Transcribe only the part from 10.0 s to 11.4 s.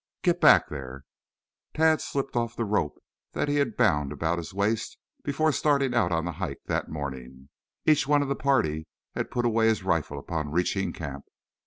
upon reaching camp.